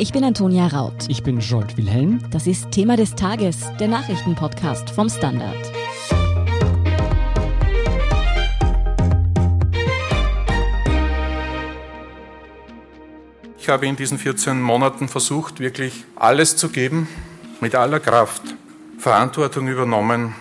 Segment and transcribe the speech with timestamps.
[0.00, 1.06] Ich bin Antonia Raut.
[1.08, 2.20] Ich bin Jolt Wilhelm.
[2.30, 5.56] Das ist Thema des Tages, der Nachrichtenpodcast vom Standard.
[13.58, 17.08] Ich habe in diesen 14 Monaten versucht, wirklich alles zu geben,
[17.60, 18.42] mit aller Kraft,
[19.00, 20.32] Verantwortung übernommen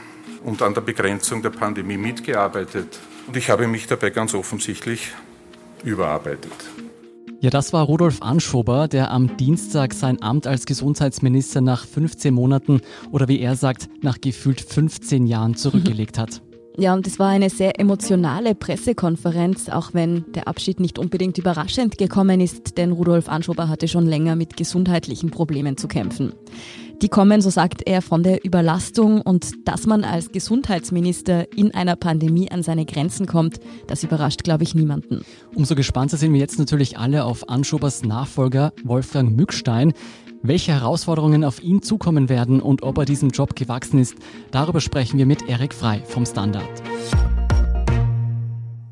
[0.44, 3.00] und an der Begrenzung der Pandemie mitgearbeitet.
[3.26, 5.14] Und ich habe mich dabei ganz offensichtlich
[5.84, 6.54] überarbeitet.
[7.40, 12.82] Ja, das war Rudolf Anschober, der am Dienstag sein Amt als Gesundheitsminister nach 15 Monaten
[13.12, 16.42] oder wie er sagt, nach gefühlt 15 Jahren zurückgelegt hat.
[16.80, 21.98] Ja, und es war eine sehr emotionale Pressekonferenz, auch wenn der Abschied nicht unbedingt überraschend
[21.98, 26.34] gekommen ist, denn Rudolf Anschober hatte schon länger mit gesundheitlichen Problemen zu kämpfen.
[27.04, 31.96] Die kommen, so sagt er, von der Überlastung und dass man als Gesundheitsminister in einer
[31.96, 35.24] Pandemie an seine Grenzen kommt, das überrascht, glaube ich, niemanden.
[35.54, 39.94] Umso gespannter sind wir jetzt natürlich alle auf Anschobers Nachfolger Wolfgang Mückstein.
[40.42, 44.16] Welche Herausforderungen auf ihn zukommen werden und ob er diesem Job gewachsen ist,
[44.50, 46.68] darüber sprechen wir mit Erik Frei vom Standard.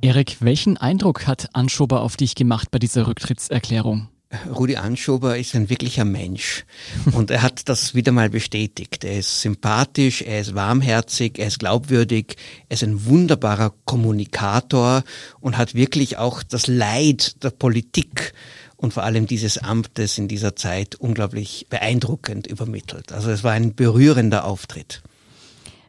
[0.02, 4.10] Erik, welchen Eindruck hat Anschober auf dich gemacht bei dieser Rücktrittserklärung?
[4.54, 6.66] Rudi Anschober ist ein wirklicher Mensch
[7.14, 9.04] und er hat das wieder mal bestätigt.
[9.04, 12.38] Er ist sympathisch, er ist warmherzig, er ist glaubwürdig,
[12.70, 15.04] er ist ein wunderbarer Kommunikator
[15.40, 18.34] und hat wirklich auch das Leid der Politik
[18.78, 23.12] und vor allem dieses Amtes in dieser Zeit unglaublich beeindruckend übermittelt.
[23.12, 25.02] Also es war ein berührender Auftritt.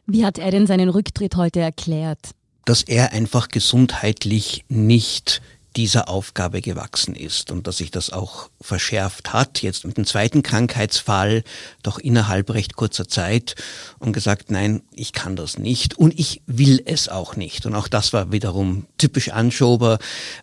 [0.05, 2.31] Wie hat er denn seinen Rücktritt heute erklärt?
[2.65, 5.41] Dass er einfach gesundheitlich nicht
[5.77, 10.41] dieser Aufgabe gewachsen ist und dass sich das auch verschärft hat, jetzt mit dem zweiten
[10.41, 11.43] Krankheitsfall,
[11.83, 13.55] doch innerhalb recht kurzer Zeit
[13.99, 17.67] und gesagt, nein, ich kann das nicht und ich will es auch nicht.
[17.67, 19.99] Und auch das war wiederum typisch Anschober.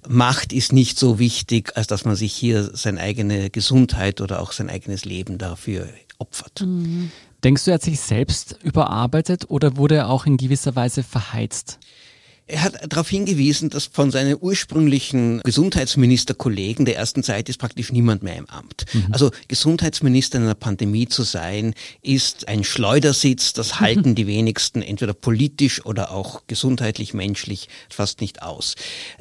[0.08, 4.52] Macht ist nicht so wichtig, als dass man sich hier seine eigene Gesundheit oder auch
[4.52, 5.88] sein eigenes Leben dafür
[6.18, 6.62] opfert.
[6.64, 7.10] Mhm.
[7.42, 11.78] Denkst du, er hat sich selbst überarbeitet oder wurde er auch in gewisser Weise verheizt?
[12.46, 18.22] Er hat darauf hingewiesen, dass von seinen ursprünglichen Gesundheitsministerkollegen der ersten Zeit ist praktisch niemand
[18.22, 18.84] mehr im Amt.
[18.92, 19.06] Mhm.
[19.12, 21.72] Also Gesundheitsminister in einer Pandemie zu sein,
[22.02, 24.14] ist ein Schleudersitz, das halten mhm.
[24.14, 28.74] die wenigsten entweder politisch oder auch gesundheitlich, menschlich fast nicht aus.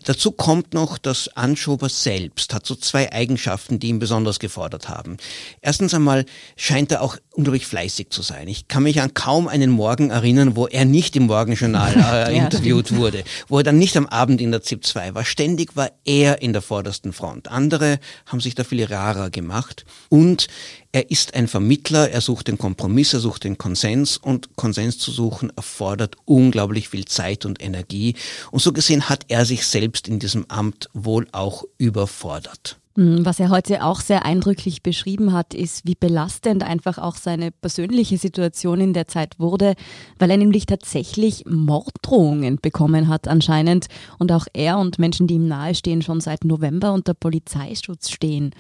[0.04, 5.16] Dazu kommt noch, dass Anschober selbst hat so zwei Eigenschaften, die ihn besonders gefordert haben.
[5.62, 6.26] Erstens einmal
[6.58, 8.48] scheint er auch unglaublich fleißig zu sein.
[8.48, 11.98] Ich kann mich an kaum einen Morgen erinnern, wo er nicht im Morgenjournal äh,
[12.36, 15.26] ja, interviewt wurde wurde, wo er dann nicht am Abend in der ZIP 2 war.
[15.26, 17.50] Ständig war er in der vordersten Front.
[17.50, 19.86] Andere haben sich da viel rarer gemacht.
[20.10, 20.48] Und
[20.92, 25.12] er ist ein Vermittler, er sucht den Kompromiss, er sucht den Konsens und Konsens zu
[25.12, 28.16] suchen erfordert unglaublich viel Zeit und Energie.
[28.52, 32.78] Und so gesehen hat er sich selbst in diesem Amt wohl auch überfordert.
[32.96, 37.50] Hm, was er heute auch sehr eindrücklich beschrieben hat, ist, wie belastend einfach auch seine
[37.52, 39.74] persönliche Situation in der Zeit wurde,
[40.20, 43.88] weil er nämlich tatsächlich Morddrohungen bekommen hat anscheinend
[44.20, 48.52] und auch er und Menschen, die ihm nahestehen, schon seit November unter Polizeischutz stehen.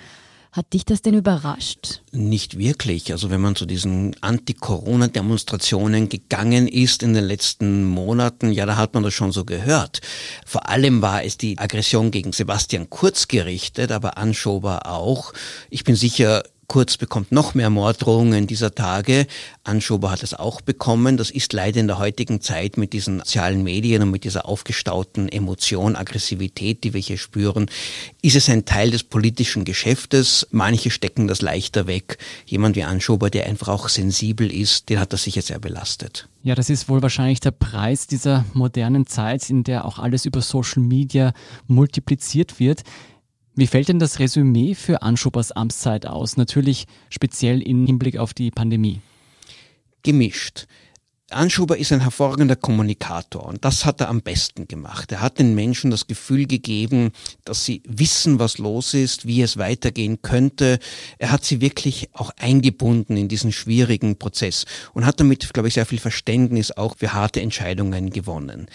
[0.54, 2.04] Hat dich das denn überrascht?
[2.12, 3.12] Nicht wirklich.
[3.12, 8.94] Also wenn man zu diesen Anti-Corona-Demonstrationen gegangen ist in den letzten Monaten, ja, da hat
[8.94, 10.02] man das schon so gehört.
[10.46, 15.34] Vor allem war es die Aggression gegen Sebastian Kurz gerichtet, aber Anschober auch.
[15.72, 19.28] Ich bin sicher, Kurz bekommt noch mehr Morddrohungen dieser Tage.
[19.64, 21.18] Anschober hat es auch bekommen.
[21.18, 25.30] Das ist leider in der heutigen Zeit mit diesen sozialen Medien und mit dieser aufgestauten
[25.30, 27.70] Emotion, Aggressivität, die wir hier spüren,
[28.22, 30.48] ist es ein Teil des politischen Geschäftes.
[30.52, 32.18] Manche stecken das leichter weg.
[32.46, 36.28] Jemand wie Anschober, der einfach auch sensibel ist, den hat das sicher sehr belastet.
[36.44, 40.42] Ja, das ist wohl wahrscheinlich der Preis dieser modernen Zeit, in der auch alles über
[40.42, 41.34] Social Media
[41.68, 42.84] multipliziert wird.
[43.56, 46.38] Wie fällt denn das Resümee für Anschubers Amtszeit aus?
[46.38, 49.00] Natürlich speziell im Hinblick auf die Pandemie.
[50.02, 50.66] Gemischt.
[51.34, 55.12] Anschuber ist ein hervorragender Kommunikator und das hat er am besten gemacht.
[55.12, 57.12] Er hat den Menschen das Gefühl gegeben,
[57.44, 60.80] dass sie wissen, was los ist, wie es weitergehen könnte.
[61.18, 65.74] Er hat sie wirklich auch eingebunden in diesen schwierigen Prozess und hat damit, glaube ich,
[65.74, 68.68] sehr viel Verständnis auch für harte Entscheidungen gewonnen.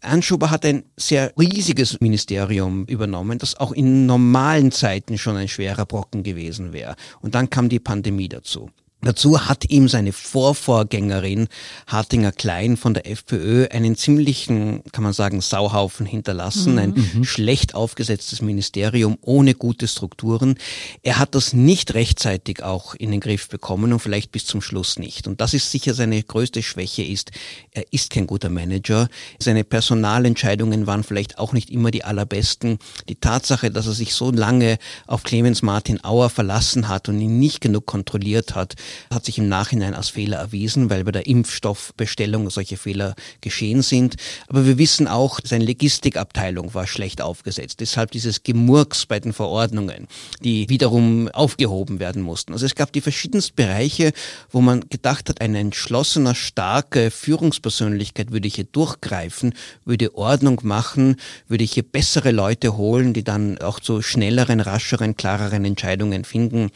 [0.00, 5.86] Anschuber hat ein sehr riesiges Ministerium übernommen, das auch in normalen Zeiten schon ein schwerer
[5.86, 6.96] Brocken gewesen wäre.
[7.20, 8.70] Und dann kam die Pandemie dazu.
[9.06, 11.46] Dazu hat ihm seine Vorvorgängerin
[11.86, 16.78] Hartinger Klein von der FPÖ einen ziemlichen, kann man sagen, Sauhaufen hinterlassen, mhm.
[16.78, 17.24] ein mhm.
[17.24, 20.56] schlecht aufgesetztes Ministerium ohne gute Strukturen.
[21.04, 24.98] Er hat das nicht rechtzeitig auch in den Griff bekommen und vielleicht bis zum Schluss
[24.98, 25.28] nicht.
[25.28, 27.30] Und das ist sicher seine größte Schwäche ist,
[27.70, 29.08] er ist kein guter Manager.
[29.38, 32.80] Seine Personalentscheidungen waren vielleicht auch nicht immer die allerbesten.
[33.08, 37.38] Die Tatsache, dass er sich so lange auf Clemens Martin Auer verlassen hat und ihn
[37.38, 38.74] nicht genug kontrolliert hat,
[39.12, 44.16] hat sich im Nachhinein als Fehler erwiesen, weil bei der Impfstoffbestellung solche Fehler geschehen sind.
[44.48, 47.80] Aber wir wissen auch, seine Logistikabteilung war schlecht aufgesetzt.
[47.80, 50.08] Deshalb dieses Gemurks bei den Verordnungen,
[50.42, 52.52] die wiederum aufgehoben werden mussten.
[52.52, 54.12] Also es gab die verschiedensten Bereiche,
[54.50, 59.54] wo man gedacht hat, eine entschlossener, starke Führungspersönlichkeit würde hier durchgreifen,
[59.84, 61.16] würde Ordnung machen,
[61.48, 66.70] würde hier bessere Leute holen, die dann auch zu schnelleren, rascheren, klareren Entscheidungen finden.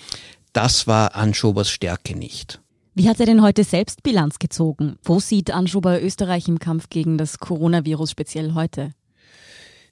[0.52, 2.60] Das war Anschobers Stärke nicht.
[2.94, 4.96] Wie hat er denn heute selbst Bilanz gezogen?
[5.04, 8.92] Wo sieht Anschober Österreich im Kampf gegen das Coronavirus speziell heute?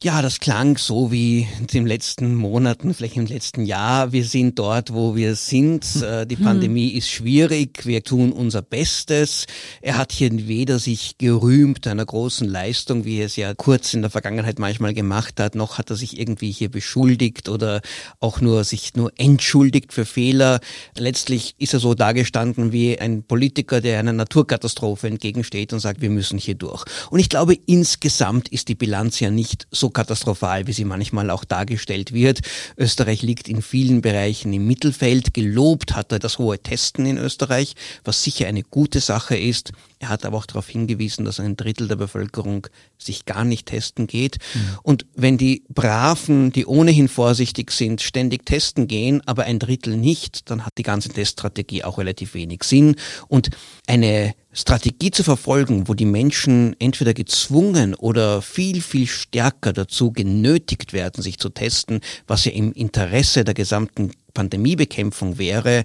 [0.01, 4.13] Ja, das klang so wie in den letzten Monaten, vielleicht im letzten Jahr.
[4.13, 5.85] Wir sind dort, wo wir sind.
[5.85, 6.03] Hm.
[6.05, 7.85] Äh, die Pandemie ist schwierig.
[7.85, 9.47] Wir tun unser Bestes.
[9.83, 14.03] Er hat hier weder sich gerühmt einer großen Leistung, wie er es ja kurz in
[14.03, 17.81] der Vergangenheit manchmal gemacht hat, noch hat er sich irgendwie hier beschuldigt oder
[18.21, 20.61] auch nur sich nur entschuldigt für Fehler.
[20.97, 26.11] Letztlich ist er so dargestanden wie ein Politiker, der einer Naturkatastrophe entgegensteht und sagt, wir
[26.11, 26.85] müssen hier durch.
[27.11, 31.45] Und ich glaube, insgesamt ist die Bilanz ja nicht so katastrophal, wie sie manchmal auch
[31.45, 32.41] dargestellt wird.
[32.77, 35.35] Österreich liegt in vielen Bereichen im Mittelfeld.
[35.35, 37.75] Gelobt hat er das hohe Testen in Österreich,
[38.05, 39.73] was sicher eine gute Sache ist.
[40.01, 42.69] Er hat aber auch darauf hingewiesen, dass ein Drittel der Bevölkerung
[42.99, 44.39] sich gar nicht testen geht.
[44.55, 44.79] Mhm.
[44.83, 50.51] Und wenn die Braven, die ohnehin vorsichtig sind, ständig testen gehen, aber ein Drittel nicht,
[50.51, 52.95] dann hat die ganze Teststrategie auch relativ wenig Sinn.
[53.27, 53.51] Und
[53.87, 60.93] eine Strategie zu verfolgen, wo die Menschen entweder gezwungen oder viel, viel stärker dazu genötigt
[60.93, 65.85] werden, sich zu testen, was ja im Interesse der gesamten Pandemiebekämpfung wäre,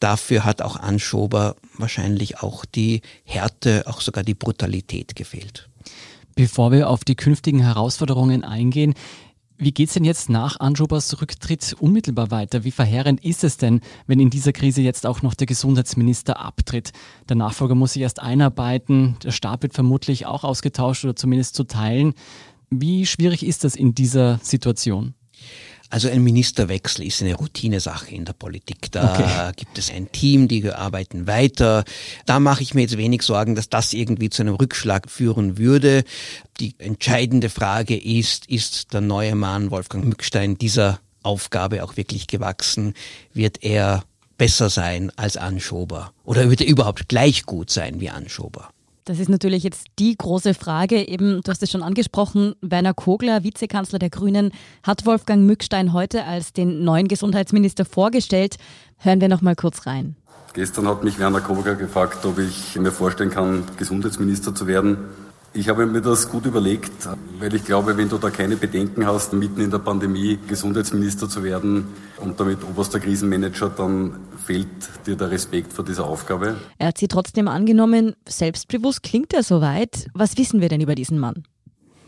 [0.00, 5.68] dafür hat auch Anschober wahrscheinlich auch die Härte, auch sogar die Brutalität gefehlt.
[6.34, 8.94] Bevor wir auf die künftigen Herausforderungen eingehen,
[9.58, 12.64] wie geht es denn jetzt nach Anschobers Rücktritt unmittelbar weiter?
[12.64, 16.92] Wie verheerend ist es denn, wenn in dieser Krise jetzt auch noch der Gesundheitsminister abtritt?
[17.28, 21.64] Der Nachfolger muss sich erst einarbeiten, der Stab wird vermutlich auch ausgetauscht oder zumindest zu
[21.64, 22.14] teilen.
[22.70, 25.14] Wie schwierig ist das in dieser Situation?
[25.96, 28.92] Also ein Ministerwechsel ist eine Routinesache in der Politik.
[28.92, 29.52] Da okay.
[29.56, 31.84] gibt es ein Team, die arbeiten weiter.
[32.26, 36.04] Da mache ich mir jetzt wenig Sorgen, dass das irgendwie zu einem Rückschlag führen würde.
[36.60, 42.92] Die entscheidende Frage ist, ist der neue Mann Wolfgang Mückstein dieser Aufgabe auch wirklich gewachsen?
[43.32, 44.04] Wird er
[44.36, 46.12] besser sein als Anschober?
[46.24, 48.68] Oder wird er überhaupt gleich gut sein wie Anschober?
[49.06, 51.06] Das ist natürlich jetzt die große Frage.
[51.06, 54.50] Eben, du hast es schon angesprochen, Werner Kogler, Vizekanzler der Grünen,
[54.82, 58.56] hat Wolfgang Mückstein heute als den neuen Gesundheitsminister vorgestellt.
[58.98, 60.16] Hören wir noch mal kurz rein.
[60.54, 64.98] Gestern hat mich Werner Kogler gefragt, ob ich mir vorstellen kann, Gesundheitsminister zu werden.
[65.56, 67.08] Ich habe mir das gut überlegt,
[67.38, 71.42] weil ich glaube, wenn du da keine Bedenken hast, mitten in der Pandemie Gesundheitsminister zu
[71.42, 71.86] werden
[72.18, 74.68] und damit oberster Krisenmanager, dann fehlt
[75.06, 76.58] dir der Respekt vor dieser Aufgabe.
[76.76, 78.14] Er hat sie trotzdem angenommen.
[78.28, 80.08] Selbstbewusst klingt er soweit.
[80.12, 81.44] Was wissen wir denn über diesen Mann?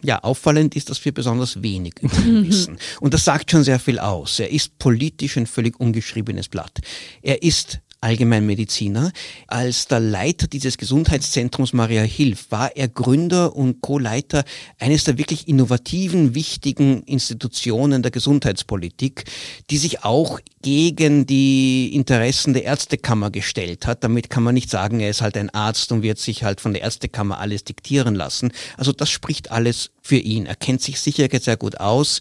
[0.03, 2.79] Ja, auffallend ist, dass wir besonders wenig über ihn wissen.
[3.01, 4.41] Und das sagt schon sehr viel aus.
[4.41, 6.81] Er ist politisch ein völlig ungeschriebenes Blatt.
[7.23, 9.13] Er ist Allgemeinmediziner.
[9.47, 14.45] Als der Leiter dieses Gesundheitszentrums Maria Hilf war er Gründer und Co-Leiter
[14.79, 19.25] eines der wirklich innovativen, wichtigen Institutionen der Gesundheitspolitik,
[19.71, 24.05] die sich auch gegen die Interessen der Ärztekammer gestellt hat.
[24.05, 26.73] Damit kann man nicht sagen, er ist halt ein Arzt und wird sich halt von
[26.73, 28.53] der Ärztekammer alles diktieren lassen.
[28.77, 30.47] Also das spricht alles für ihn.
[30.47, 32.21] Er kennt sich sicher sehr gut aus.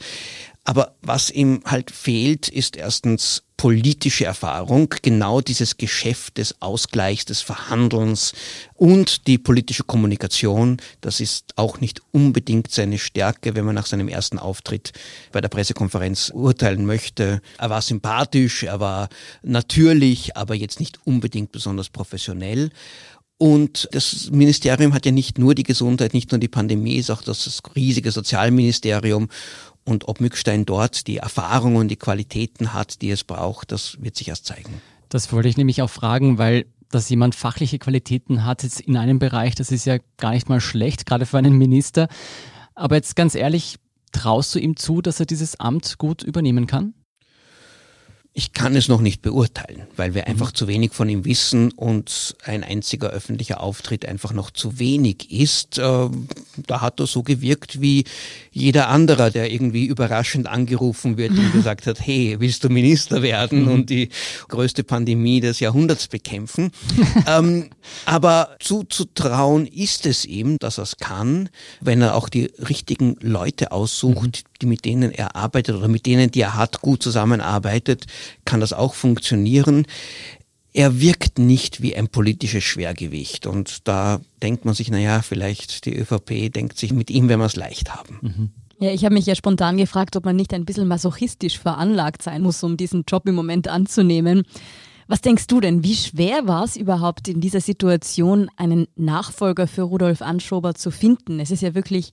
[0.68, 7.40] Aber was ihm halt fehlt, ist erstens politische Erfahrung, genau dieses Geschäft des Ausgleichs, des
[7.40, 8.34] Verhandelns
[8.76, 10.76] und die politische Kommunikation.
[11.00, 14.92] Das ist auch nicht unbedingt seine Stärke, wenn man nach seinem ersten Auftritt
[15.32, 17.42] bei der Pressekonferenz urteilen möchte.
[17.58, 19.08] Er war sympathisch, er war
[19.44, 22.72] natürlich, aber jetzt nicht unbedingt besonders professionell.
[23.40, 27.22] Und das Ministerium hat ja nicht nur die Gesundheit, nicht nur die Pandemie, ist auch
[27.22, 29.30] das riesige Sozialministerium.
[29.88, 34.18] Und ob Mückstein dort die Erfahrung und die Qualitäten hat, die es braucht, das wird
[34.18, 34.82] sich erst zeigen.
[35.08, 39.20] Das wollte ich nämlich auch fragen, weil dass jemand fachliche Qualitäten hat jetzt in einem
[39.20, 42.08] Bereich, das ist ja gar nicht mal schlecht, gerade für einen Minister.
[42.76, 43.78] Aber jetzt ganz ehrlich,
[44.12, 46.94] traust du ihm zu, dass er dieses Amt gut übernehmen kann?
[48.38, 50.56] Ich kann es noch nicht beurteilen, weil wir einfach mhm.
[50.56, 55.80] zu wenig von ihm wissen und ein einziger öffentlicher Auftritt einfach noch zu wenig ist.
[55.80, 56.10] Äh,
[56.68, 58.04] da hat er so gewirkt wie
[58.52, 63.64] jeder anderer, der irgendwie überraschend angerufen wird und gesagt hat, hey, willst du Minister werden
[63.64, 63.72] mhm.
[63.72, 64.10] und die
[64.50, 66.70] größte Pandemie des Jahrhunderts bekämpfen?
[67.28, 67.72] ähm,
[68.06, 71.50] aber zuzutrauen ist es ihm, dass er es kann,
[71.82, 74.57] wenn er auch die richtigen Leute aussucht, mhm.
[74.62, 78.06] Die mit denen er arbeitet oder mit denen, die er hat, gut zusammenarbeitet
[78.46, 79.86] kann das auch funktionieren.
[80.74, 85.96] Er wirkt nicht wie ein politisches Schwergewicht und da denkt man sich, naja, vielleicht die
[85.98, 88.20] ÖVP denkt sich, mit ihm werden wir es leicht haben.
[88.22, 88.50] Mhm.
[88.80, 92.44] Ja, ich habe mich ja spontan gefragt, ob man nicht ein bisschen masochistisch veranlagt sein
[92.44, 94.44] muss, um diesen Job im Moment anzunehmen.
[95.08, 99.84] Was denkst du denn, wie schwer war es überhaupt in dieser Situation, einen Nachfolger für
[99.84, 101.40] Rudolf Anschober zu finden?
[101.40, 102.12] Es ist ja wirklich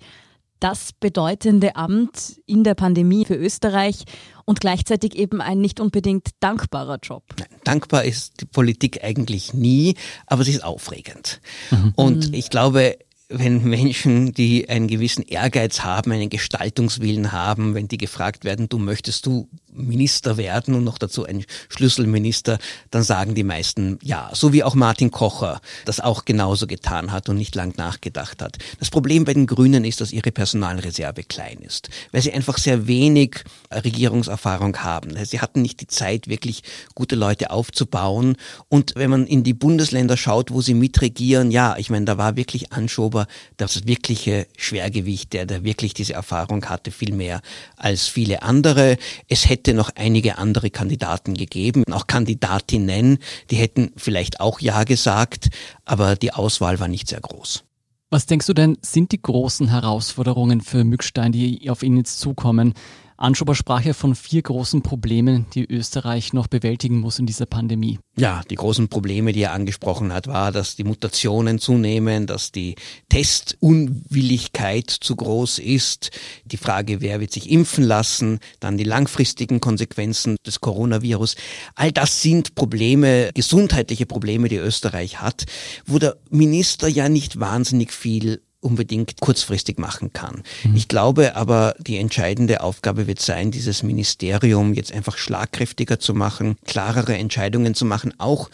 [0.64, 4.04] das bedeutende Amt in der Pandemie für Österreich
[4.47, 7.23] und gleichzeitig eben ein nicht unbedingt dankbarer Job.
[7.64, 9.94] Dankbar ist die Politik eigentlich nie,
[10.26, 11.42] aber sie ist aufregend.
[11.71, 11.92] Mhm.
[11.97, 12.97] Und ich glaube,
[13.28, 18.78] wenn Menschen, die einen gewissen Ehrgeiz haben, einen Gestaltungswillen haben, wenn die gefragt werden, du
[18.78, 22.58] möchtest du Minister werden und noch dazu ein Schlüsselminister,
[22.90, 24.30] dann sagen die meisten ja.
[24.32, 28.58] So wie auch Martin Kocher das auch genauso getan hat und nicht lang nachgedacht hat.
[28.78, 32.86] Das Problem bei den Grünen ist, dass ihre Personalreserve klein ist, weil sie einfach sehr
[32.86, 35.12] wenig Regierungserfahrung haben.
[35.24, 36.62] Sie hatten nicht die Zeit, wirklich
[36.94, 38.36] gute Leute aufzubauen.
[38.68, 42.36] Und wenn man in die Bundesländer schaut, wo sie mitregieren, ja, ich meine, da war
[42.36, 43.26] wirklich Anschober
[43.56, 47.40] das wirkliche Schwergewicht, der, der wirklich diese Erfahrung hatte, viel mehr
[47.76, 48.96] als viele andere.
[49.28, 53.16] Es hätte hätte noch einige andere Kandidaten gegeben, auch Kandidatinnen,
[53.50, 55.49] die hätten vielleicht auch Ja gesagt,
[55.87, 57.64] aber die Auswahl war nicht sehr groß.
[58.11, 62.75] Was denkst du denn, sind die großen Herausforderungen für Mückstein, die auf ihn jetzt zukommen?
[63.16, 67.99] Anschober sprach ja von vier großen Problemen, die Österreich noch bewältigen muss in dieser Pandemie.
[68.16, 72.75] Ja, die großen Probleme, die er angesprochen hat, war, dass die Mutationen zunehmen, dass die
[73.09, 76.11] Testunwilligkeit zu groß ist,
[76.44, 81.37] die Frage, wer wird sich impfen lassen, dann die langfristigen Konsequenzen des Coronavirus.
[81.76, 85.44] All das sind Probleme, gesundheitliche Probleme, die Österreich hat,
[85.87, 90.42] wo der Minister ja nicht wahnsinnig viel unbedingt kurzfristig machen kann.
[90.64, 90.76] Mhm.
[90.76, 96.56] Ich glaube aber, die entscheidende Aufgabe wird sein, dieses Ministerium jetzt einfach schlagkräftiger zu machen,
[96.66, 98.50] klarere Entscheidungen zu machen, auch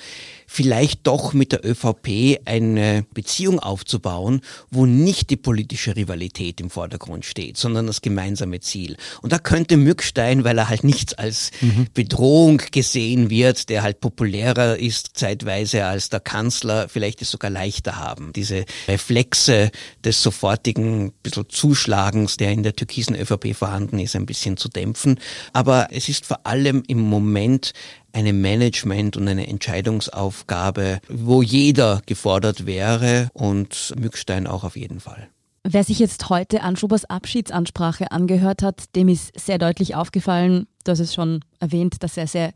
[0.53, 7.25] vielleicht doch mit der ÖVP eine Beziehung aufzubauen, wo nicht die politische Rivalität im Vordergrund
[7.25, 8.97] steht, sondern das gemeinsame Ziel.
[9.23, 11.87] Und da könnte Mückstein, weil er halt nichts als mhm.
[11.95, 17.95] Bedrohung gesehen wird, der halt populärer ist zeitweise als der Kanzler, vielleicht es sogar leichter
[17.95, 18.33] haben.
[18.33, 19.71] Diese Reflexe
[20.05, 25.21] des sofortigen bisschen Zuschlagens, der in der türkisen ÖVP vorhanden ist, ein bisschen zu dämpfen.
[25.53, 27.73] Aber es ist vor allem im Moment
[28.13, 35.29] eine Management- und eine Entscheidungsaufgabe, wo jeder gefordert wäre und Mückstein auch auf jeden Fall.
[35.63, 41.01] Wer sich jetzt heute Anschubers Abschiedsansprache angehört hat, dem ist sehr deutlich aufgefallen, du hast
[41.01, 42.53] es schon erwähnt, dass er sehr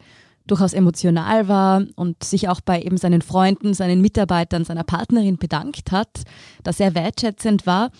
[0.46, 5.92] durchaus emotional war und sich auch bei eben seinen Freunden, seinen Mitarbeitern, seiner Partnerin bedankt
[5.92, 6.22] hat,
[6.62, 7.90] dass er wertschätzend war.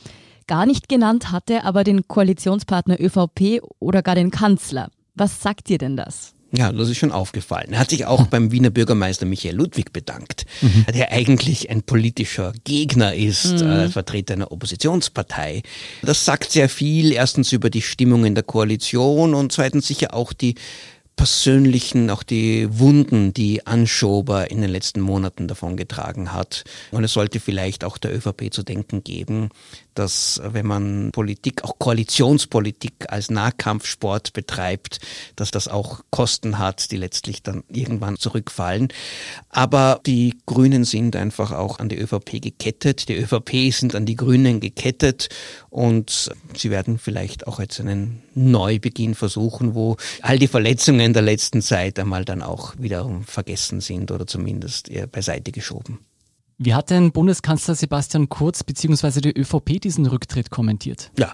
[0.47, 4.91] Gar nicht genannt hatte aber den Koalitionspartner ÖVP oder gar den Kanzler.
[5.15, 6.35] Was sagt dir denn das?
[6.57, 7.73] Ja, das ist schon aufgefallen.
[7.73, 10.87] Er hat sich auch beim Wiener Bürgermeister Michael Ludwig bedankt, mhm.
[10.95, 13.71] der eigentlich ein politischer Gegner ist, mhm.
[13.71, 15.63] äh, Vertreter einer Oppositionspartei.
[16.03, 20.33] Das sagt sehr viel, erstens über die Stimmung in der Koalition und zweitens sicher auch
[20.33, 20.55] die
[21.17, 26.65] persönlichen, auch die Wunden, die Anschober in den letzten Monaten davon getragen hat.
[26.91, 29.51] Und es sollte vielleicht auch der ÖVP zu denken geben,
[29.95, 35.01] dass wenn man Politik, auch Koalitionspolitik als Nahkampfsport betreibt,
[35.37, 38.89] dass das auch Kosten hat, die letztlich dann irgendwann zurückfallen.
[39.49, 43.09] Aber die Grünen sind einfach auch an die ÖVP gekettet.
[43.09, 45.29] Die ÖVP sind an die Grünen gekettet
[45.71, 51.63] und sie werden vielleicht auch jetzt einen Neubeginn versuchen, wo all die Verletzungen der letzten
[51.63, 55.99] Zeit einmal dann auch wiederum vergessen sind oder zumindest eher beiseite geschoben.
[56.59, 59.21] Wie hat denn Bundeskanzler Sebastian Kurz bzw.
[59.21, 61.11] die ÖVP diesen Rücktritt kommentiert?
[61.19, 61.33] Ja,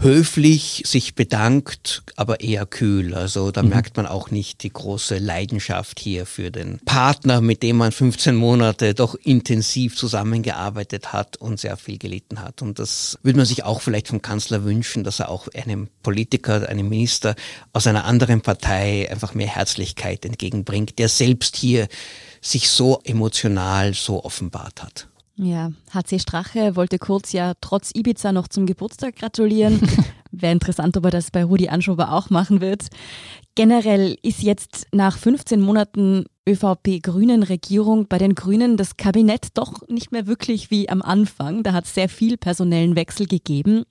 [0.00, 3.14] höflich, sich bedankt, aber eher kühl.
[3.14, 3.68] Also da mhm.
[3.68, 8.34] merkt man auch nicht die große Leidenschaft hier für den Partner, mit dem man 15
[8.34, 12.62] Monate doch intensiv zusammengearbeitet hat und sehr viel gelitten hat.
[12.62, 16.68] Und das würde man sich auch vielleicht vom Kanzler wünschen, dass er auch einem Politiker,
[16.68, 17.34] einem Minister
[17.72, 21.88] aus einer anderen Partei einfach mehr Herzlichkeit entgegenbringt, der selbst hier
[22.40, 25.09] sich so emotional so offenbart hat.
[25.42, 29.80] Ja, HC Strache wollte Kurz ja trotz Ibiza noch zum Geburtstag gratulieren.
[30.30, 32.88] Wäre interessant, ob er das bei Rudi Anschober auch machen wird.
[33.54, 40.26] Generell ist jetzt nach 15 Monaten ÖVP-Grünen-Regierung bei den Grünen das Kabinett doch nicht mehr
[40.26, 41.62] wirklich wie am Anfang.
[41.62, 43.84] Da hat es sehr viel personellen Wechsel gegeben.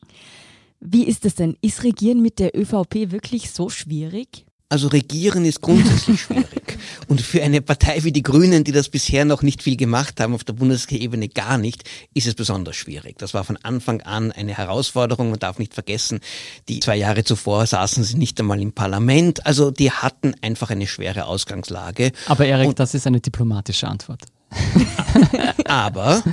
[0.79, 1.57] Wie ist es denn?
[1.61, 4.45] Ist Regieren mit der ÖVP wirklich so schwierig?
[4.71, 6.77] Also regieren ist grundsätzlich schwierig.
[7.07, 10.35] Und für eine Partei wie die Grünen, die das bisher noch nicht viel gemacht haben,
[10.35, 13.17] auf der Bundesebene gar nicht, ist es besonders schwierig.
[13.17, 15.31] Das war von Anfang an eine Herausforderung.
[15.31, 16.19] Man darf nicht vergessen,
[16.67, 19.43] die zwei Jahre zuvor saßen sie nicht einmal im Parlament.
[19.47, 22.11] Also die hatten einfach eine schwere Ausgangslage.
[22.27, 24.21] Aber Erik, Und das ist eine diplomatische Antwort.
[25.65, 26.23] Aber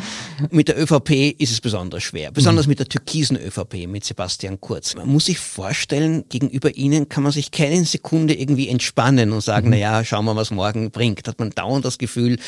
[0.50, 4.94] mit der ÖVP ist es besonders schwer, besonders mit der türkisen ÖVP, mit Sebastian Kurz.
[4.94, 9.66] Man muss sich vorstellen, gegenüber ihnen kann man sich keine Sekunde irgendwie entspannen und sagen,
[9.66, 9.72] mhm.
[9.72, 11.26] na ja, schauen wir, was morgen bringt.
[11.26, 12.38] Hat man dauernd das Gefühl,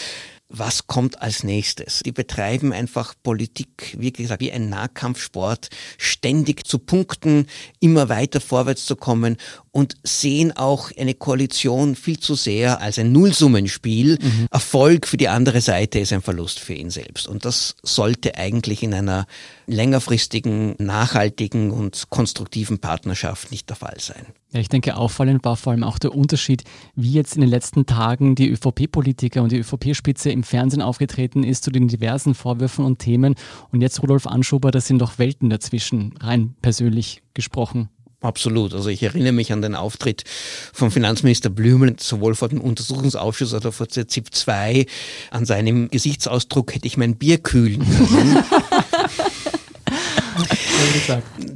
[0.49, 2.01] was kommt als nächstes.
[2.05, 7.47] Die betreiben einfach Politik, wie gesagt, wie ein Nahkampfsport, ständig zu punkten,
[7.81, 9.37] immer weiter vorwärts zu kommen
[9.71, 14.19] und sehen auch eine Koalition viel zu sehr als ein Nullsummenspiel.
[14.21, 14.47] Mhm.
[14.51, 17.29] Erfolg für die andere Seite ist ein Verlust für ihn selbst.
[17.29, 19.27] Und das sollte eigentlich in einer
[19.67, 24.27] längerfristigen, nachhaltigen und konstruktiven Partnerschaft nicht der Fall sein.
[24.51, 26.65] Ja, ich denke, auffallend war vor allem auch der Unterschied,
[26.97, 31.65] wie jetzt in den letzten Tagen die ÖVP-Politiker und die ÖVP-Spitze im Fernsehen aufgetreten ist
[31.65, 33.35] zu den diversen Vorwürfen und Themen.
[33.73, 37.89] Und jetzt Rudolf Anschober, das sind doch Welten dazwischen, rein persönlich gesprochen.
[38.21, 38.75] Absolut.
[38.75, 40.25] Also ich erinnere mich an den Auftritt
[40.73, 44.87] vom Finanzminister Blümel, sowohl vor dem Untersuchungsausschuss oder vor der ZIP 2.
[45.31, 48.45] An seinem Gesichtsausdruck hätte ich mein Bier kühlen können.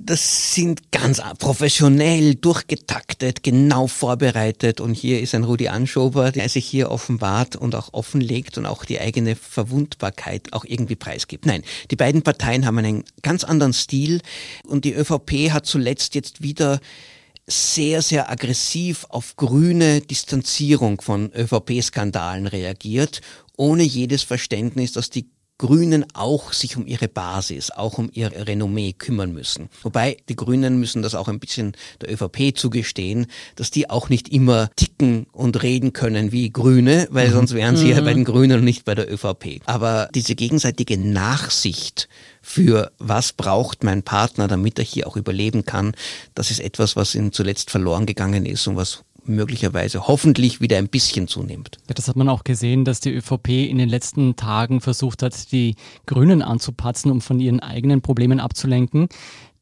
[0.04, 4.80] Das sind ganz professionell, durchgetaktet, genau vorbereitet.
[4.80, 8.84] Und hier ist ein Rudi Anschober, der sich hier offenbart und auch offenlegt und auch
[8.84, 11.46] die eigene Verwundbarkeit auch irgendwie preisgibt.
[11.46, 14.20] Nein, die beiden Parteien haben einen ganz anderen Stil.
[14.66, 16.80] Und die ÖVP hat zuletzt jetzt wieder
[17.46, 23.20] sehr, sehr aggressiv auf grüne Distanzierung von ÖVP-Skandalen reagiert,
[23.56, 25.28] ohne jedes Verständnis, dass die
[25.62, 29.68] Grünen auch sich um ihre Basis, auch um ihr Renommee kümmern müssen.
[29.84, 34.30] Wobei die Grünen müssen das auch ein bisschen der ÖVP zugestehen, dass die auch nicht
[34.30, 37.32] immer ticken und reden können wie Grüne, weil mhm.
[37.34, 38.04] sonst wären sie ja mhm.
[38.04, 39.60] bei den Grünen und nicht bei der ÖVP.
[39.66, 42.08] Aber diese gegenseitige Nachsicht
[42.40, 45.92] für was braucht mein Partner, damit er hier auch überleben kann,
[46.34, 50.88] das ist etwas, was ihm zuletzt verloren gegangen ist und was möglicherweise hoffentlich wieder ein
[50.88, 51.78] bisschen zunimmt.
[51.88, 55.52] Ja, das hat man auch gesehen, dass die ÖVP in den letzten Tagen versucht hat,
[55.52, 59.08] die Grünen anzupatzen, um von ihren eigenen Problemen abzulenken.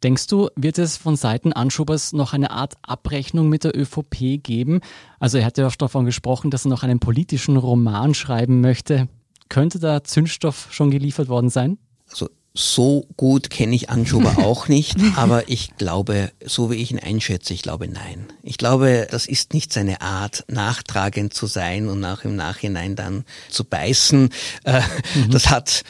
[0.03, 4.81] Denkst du, wird es von Seiten Anschubers noch eine Art Abrechnung mit der ÖVP geben?
[5.19, 9.09] Also er hat ja auch davon gesprochen, dass er noch einen politischen Roman schreiben möchte.
[9.51, 11.77] Könnte da Zündstoff schon geliefert worden sein?
[12.09, 16.99] Also so gut kenne ich Anschober auch nicht, aber ich glaube, so wie ich ihn
[16.99, 18.27] einschätze, ich glaube nein.
[18.43, 23.25] Ich glaube, das ist nicht seine Art, nachtragend zu sein und nach im Nachhinein dann
[23.49, 24.31] zu beißen.
[24.65, 24.81] Äh,
[25.15, 25.31] mhm.
[25.31, 25.83] Das hat,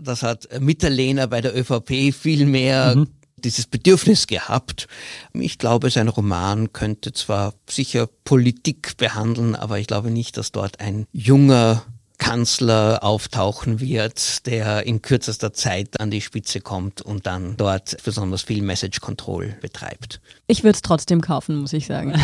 [0.00, 3.08] das hat Mitterlehner bei der ÖVP viel mehr mhm
[3.44, 4.86] dieses Bedürfnis gehabt.
[5.34, 10.80] Ich glaube, sein Roman könnte zwar sicher Politik behandeln, aber ich glaube nicht, dass dort
[10.80, 11.82] ein junger
[12.22, 18.42] Kanzler auftauchen wird, der in kürzester Zeit an die Spitze kommt und dann dort besonders
[18.42, 20.20] viel Message Control betreibt.
[20.46, 22.14] Ich würde es trotzdem kaufen, muss ich sagen.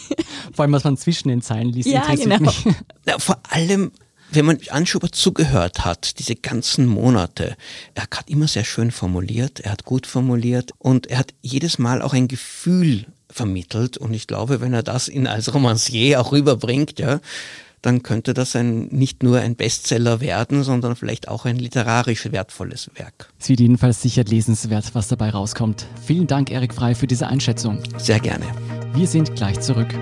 [0.52, 2.50] vor allem, was man zwischen den Zeilen liest, ja, interessiert genau.
[2.50, 2.64] mich.
[3.06, 3.90] Ja, vor allem,
[4.32, 7.56] wenn man Anschuber zugehört hat, diese ganzen Monate,
[7.94, 12.02] er hat immer sehr schön formuliert, er hat gut formuliert und er hat jedes Mal
[12.02, 16.98] auch ein Gefühl vermittelt und ich glaube, wenn er das in als Romancier auch rüberbringt,
[16.98, 17.20] ja,
[17.82, 22.90] dann könnte das ein, nicht nur ein Bestseller werden, sondern vielleicht auch ein literarisch wertvolles
[22.94, 23.32] Werk.
[23.38, 25.86] Es wird jedenfalls sicher lesenswert, was dabei rauskommt.
[26.04, 27.82] Vielen Dank, Erik Frei, für diese Einschätzung.
[27.98, 28.46] Sehr gerne.
[28.94, 29.94] Wir sind gleich zurück.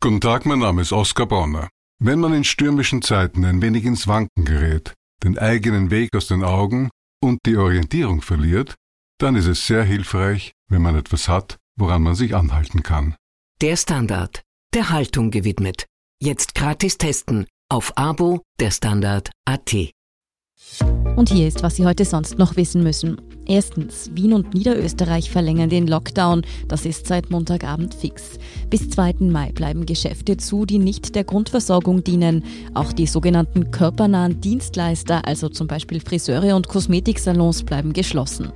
[0.00, 1.68] Guten Tag, mein Name ist Oskar Bonner.
[2.00, 4.94] Wenn man in stürmischen Zeiten ein wenig ins Wanken gerät,
[5.24, 6.90] den eigenen Weg aus den Augen
[7.20, 8.76] und die Orientierung verliert,
[9.18, 13.14] dann ist es sehr hilfreich, wenn man etwas hat, woran man sich anhalten kann.
[13.60, 14.42] Der Standard,
[14.74, 15.86] der Haltung gewidmet.
[16.20, 19.92] Jetzt gratis testen auf Abo der Standard AT.
[21.16, 23.20] Und hier ist, was Sie heute sonst noch wissen müssen.
[23.46, 26.42] Erstens, Wien und Niederösterreich verlängern den Lockdown.
[26.68, 28.38] Das ist seit Montagabend fix.
[28.68, 29.14] Bis 2.
[29.20, 32.44] Mai bleiben Geschäfte zu, die nicht der Grundversorgung dienen.
[32.74, 38.52] Auch die sogenannten körpernahen Dienstleister, also zum Beispiel Friseure und Kosmetiksalons, bleiben geschlossen.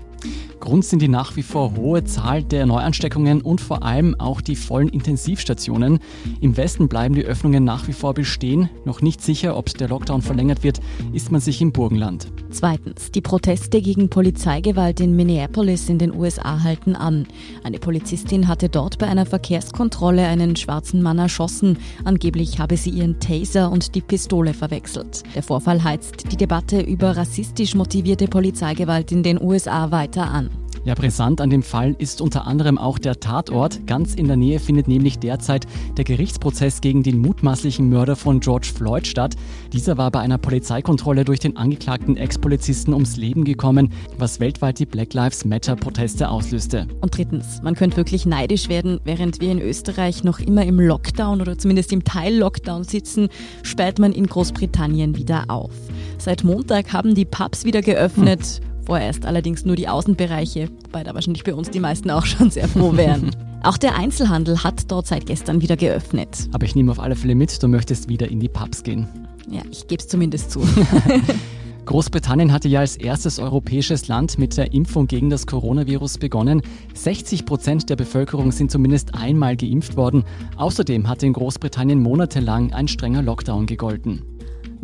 [0.63, 4.55] Grund sind die nach wie vor hohe Zahl der Neuansteckungen und vor allem auch die
[4.55, 5.99] vollen Intensivstationen.
[6.41, 8.71] Im Westen bleiben die Öffnungen nach wie vor bestehen.
[8.85, 10.81] Noch nicht sicher, ob der Lockdown verlängert wird,
[11.13, 12.29] ist man sich im Burgenland.
[12.51, 17.27] Zweitens, die Proteste gegen Polizeigewalt in Minneapolis in den USA halten an.
[17.65, 21.79] Eine Polizistin hatte dort bei einer Verkehrskontrolle einen schwarzen Mann erschossen.
[22.05, 25.25] Angeblich habe sie ihren Taser und die Pistole verwechselt.
[25.35, 30.51] Der Vorfall heizt die Debatte über rassistisch motivierte Polizeigewalt in den USA weiter an.
[30.85, 33.87] Ja, brisant an dem Fall ist unter anderem auch der Tatort.
[33.87, 38.73] Ganz in der Nähe findet nämlich derzeit der Gerichtsprozess gegen den mutmaßlichen Mörder von George
[38.75, 39.37] Floyd statt.
[39.73, 44.87] Dieser war bei einer Polizeikontrolle durch den angeklagten Ex-Polizisten ums Leben gekommen, was weltweit die
[44.87, 46.89] Black Lives Matter-Proteste auslöste.
[47.01, 51.41] Und drittens, man könnte wirklich neidisch werden, während wir in Österreich noch immer im Lockdown
[51.41, 53.29] oder zumindest im Teil-Lockdown sitzen,
[53.63, 55.71] sperrt man in Großbritannien wieder auf.
[56.19, 58.41] Seit Montag haben die Pubs wieder geöffnet.
[58.41, 58.72] Hm.
[58.85, 62.69] Vorerst allerdings nur die Außenbereiche, wobei da wahrscheinlich bei uns die meisten auch schon sehr
[62.69, 63.31] froh wären.
[63.65, 66.49] Auch der Einzelhandel hat dort seit gestern wieder geöffnet.
[66.51, 69.07] Aber ich nehme auf alle Fälle mit, du möchtest wieder in die Pubs gehen.
[69.49, 70.63] Ja, ich gebe es zumindest zu.
[71.85, 76.63] Großbritannien hatte ja als erstes europäisches Land mit der Impfung gegen das Coronavirus begonnen.
[76.95, 80.25] 60 Prozent der Bevölkerung sind zumindest einmal geimpft worden.
[80.57, 84.23] Außerdem hat in Großbritannien monatelang ein strenger Lockdown gegolten.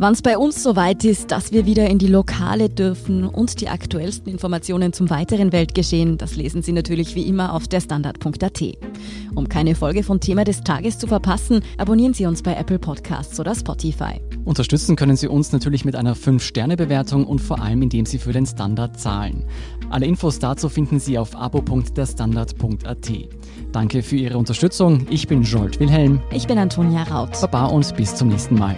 [0.01, 3.67] Wann es bei uns soweit ist, dass wir wieder in die Lokale dürfen und die
[3.67, 8.63] aktuellsten Informationen zum weiteren Weltgeschehen, das lesen Sie natürlich wie immer auf der Standard.at.
[9.35, 13.41] Um keine Folge von Thema des Tages zu verpassen, abonnieren Sie uns bei Apple Podcasts
[13.41, 14.21] oder Spotify.
[14.45, 18.45] Unterstützen können Sie uns natürlich mit einer 5-Sterne-Bewertung und vor allem, indem Sie für den
[18.45, 19.43] Standard zahlen.
[19.89, 23.11] Alle Infos dazu finden Sie auf abo.derstandard.at.
[23.73, 25.05] Danke für Ihre Unterstützung.
[25.09, 26.21] Ich bin Jolt Wilhelm.
[26.31, 27.31] Ich bin Antonia Raut.
[27.41, 28.77] Baba und bis zum nächsten Mal.